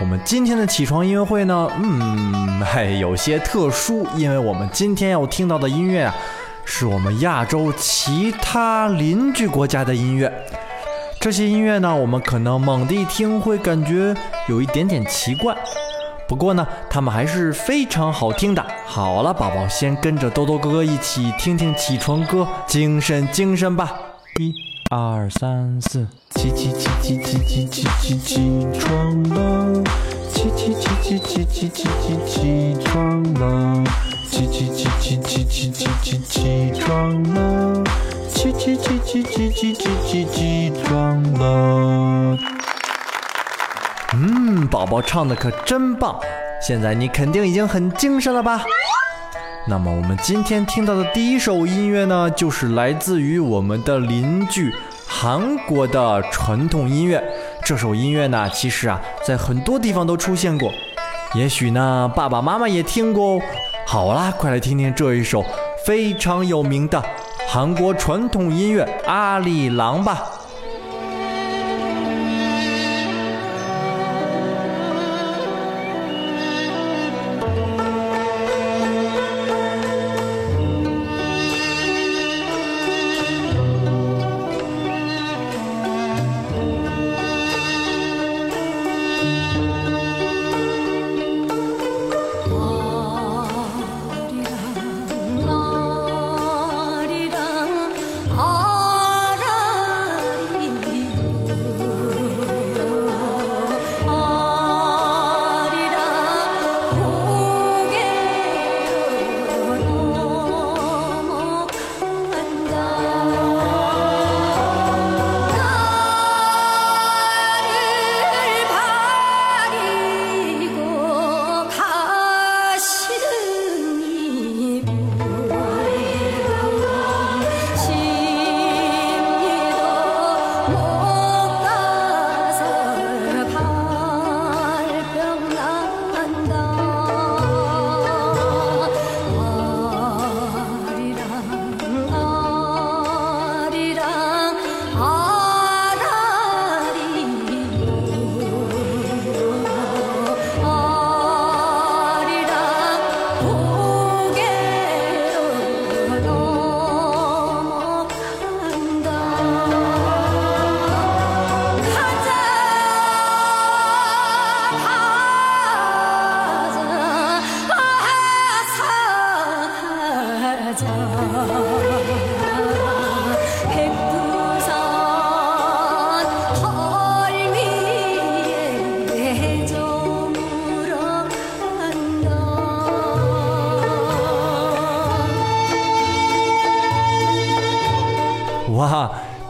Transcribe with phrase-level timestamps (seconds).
[0.00, 6.14] 我们今天的起床音乐会呢，嗯，嘿，有些特殊，因为我们今天要听到的音乐啊，
[6.64, 10.32] 是我们亚洲其他邻居国家的音乐。
[11.18, 14.14] 这些音乐呢，我们可能猛地一听会感觉
[14.46, 15.52] 有一点点奇怪，
[16.28, 18.64] 不过呢，他们还是非常好听的。
[18.86, 23.92] 好了，宝宝先跟着兜兜哥哥一起听听起床歌，精神精神吧！
[24.38, 24.54] 一、
[24.90, 26.06] 二、三、四，
[26.38, 29.82] 起起起起起起起起起床了，
[30.32, 33.84] 起起起起起起起起起床了，
[34.30, 37.82] 起起起起起起起起起床了，
[38.32, 42.38] 起起起起起起起起起床了。
[44.12, 46.20] 嗯，宝宝唱的可真棒！
[46.62, 48.62] 现在你肯定已经很精神了吧？
[49.66, 54.72] 那么我们今天听到的第一首音乐呢，就是来自于我们的邻居
[55.08, 57.22] 韩国的传统音乐。
[57.64, 60.70] 这首音乐呢，其实啊，在很多地方都出现过，
[61.34, 63.40] 也许呢，爸爸妈妈也听过哦。
[63.86, 65.44] 好啦，快来听听这一首
[65.84, 67.02] 非常有名的
[67.48, 70.30] 韩国传统音乐《阿里郎》吧。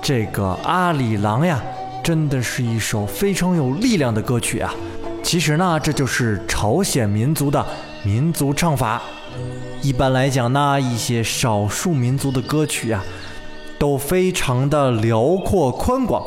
[0.08, 1.62] 这个阿里郎呀，
[2.02, 4.74] 真的是一首非常有力量的歌曲啊！
[5.22, 7.62] 其实呢，这就是朝鲜民族的
[8.02, 9.02] 民族唱法。
[9.82, 13.04] 一般来讲呢，一些少数民族的歌曲呀，
[13.78, 16.25] 都非常的辽阔宽广，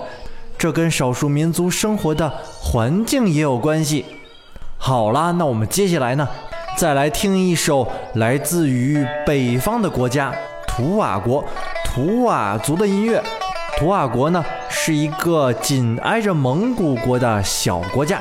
[0.59, 4.05] 这跟少数民族生活的环境也有关系。
[4.77, 6.29] 好啦，那我们接下来呢，
[6.77, 10.31] 再来听一首来自于北方的国家
[10.67, 11.43] 图瓦国
[11.83, 13.19] 图瓦族的音乐。
[13.77, 18.19] 图瓦国呢是一个紧挨着蒙古国的小国家，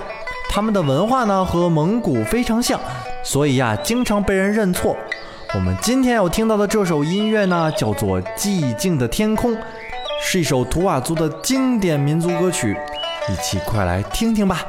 [0.48, 2.80] 他们的文化呢和蒙古非常像，
[3.22, 4.96] 所以呀经常被人认错。
[5.54, 9.52] 我们今天要听到的这首音乐呢叫做《寂静的天空》，
[10.22, 12.76] 是一首图瓦族的经典民族歌曲，
[13.28, 14.64] 一起快来听听吧。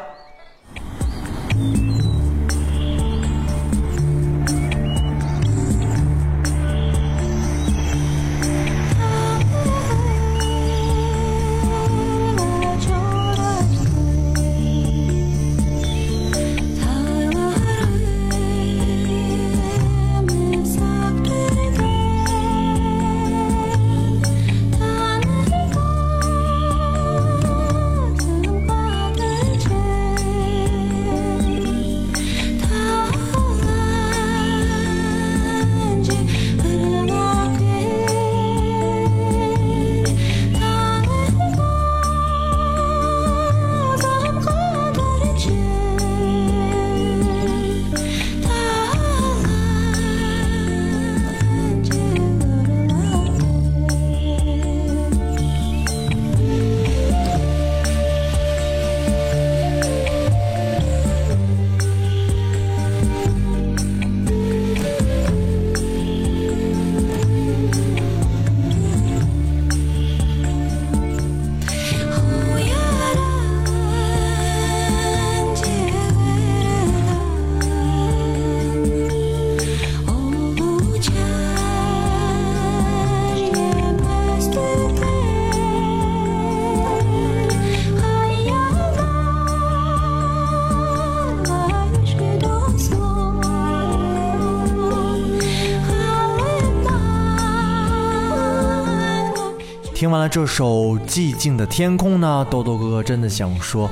[100.02, 100.66] 听完了这首
[101.02, 103.88] 《寂静的天空》呢，豆豆哥哥真的想说，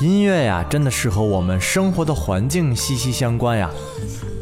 [0.00, 3.70] 音乐呀，真的是和我们生活的环境息息相关呀。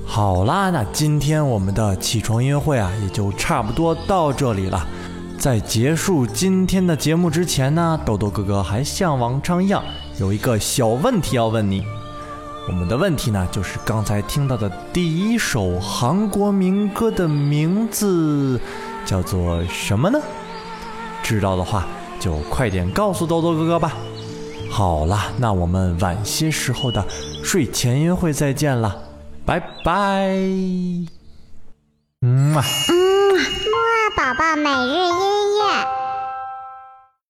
[0.07, 4.89] 好啦，那今天我们的起床音乐会啊，也就差不多到这里了。
[5.37, 9.85] 在结束今天的节目之前呢，豆豆哥哥还像往常一样
[10.19, 11.85] 有一个小问题要问你。
[12.69, 18.59] 我们的问题呢，就是刚才听到的第一首韩国民歌的名字
[19.05, 20.19] 叫做什么呢？
[21.23, 21.87] 知道的话
[22.19, 23.93] 就快点告诉豆豆哥哥吧。
[24.71, 27.05] 好啦，那我们晚些时候的
[27.45, 29.03] 睡前约会再见了，
[29.45, 30.31] 拜拜。
[32.23, 32.65] 嗯啊。
[32.89, 36.02] 嗯，木啊宝宝每日音乐。